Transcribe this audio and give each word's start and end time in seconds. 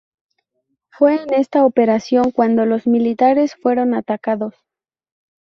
Fue 0.89 1.21
en 1.21 1.31
esta 1.31 1.63
operación 1.63 2.31
cuando 2.31 2.65
los 2.65 2.87
militares 2.87 3.53
fueron 3.61 3.93
atacados. 3.93 4.55